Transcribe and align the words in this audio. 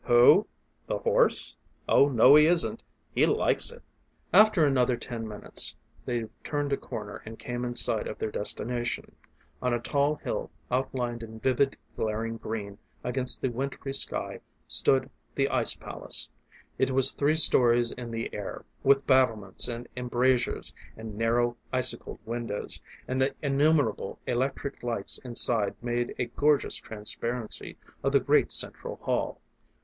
"Who? 0.05 0.47
The 0.87 0.97
horse? 0.97 1.57
Oh, 1.87 2.09
no, 2.09 2.33
he 2.33 2.47
isn't. 2.47 2.81
He 3.13 3.27
likes 3.27 3.71
it!" 3.71 3.83
After 4.33 4.65
another 4.65 4.97
ten 4.97 5.27
minutes 5.27 5.75
they 6.05 6.25
turned 6.43 6.73
a 6.73 6.77
corner 6.77 7.21
and 7.23 7.37
came 7.37 7.63
in 7.63 7.75
sight 7.75 8.07
of 8.07 8.17
their 8.17 8.31
destination. 8.31 9.15
On 9.61 9.75
a 9.75 9.79
tall 9.79 10.15
hill 10.15 10.49
outlined 10.71 11.21
in 11.21 11.37
vivid 11.39 11.77
glaring 11.95 12.37
green 12.37 12.79
against 13.03 13.41
the 13.43 13.49
wintry 13.49 13.93
sky 13.93 14.39
stood 14.67 15.07
the 15.35 15.47
ice 15.49 15.75
palace. 15.75 16.29
It 16.79 16.89
was 16.89 17.11
three 17.11 17.35
stories 17.35 17.91
in 17.91 18.09
the 18.09 18.27
air, 18.33 18.65
with 18.81 19.05
battlements 19.05 19.67
and 19.67 19.87
embrasures 19.95 20.73
and 20.97 21.15
narrow 21.15 21.57
icicled 21.71 22.17
windows, 22.25 22.81
and 23.07 23.21
the 23.21 23.35
innumerable 23.43 24.17
electric 24.25 24.81
lights 24.81 25.19
inside 25.19 25.75
made 25.79 26.15
a 26.17 26.25
gorgeous 26.25 26.77
transparency 26.77 27.77
of 28.03 28.13
the 28.13 28.19
great 28.19 28.51
central 28.51 28.95
hall. 28.95 29.39